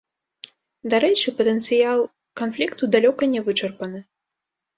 [0.93, 1.99] Дарэчы, патэнцыял
[2.41, 4.03] канфлікту далёка не вычарпаны.